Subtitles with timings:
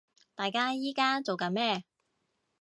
[0.33, 1.83] 大家依家做緊咩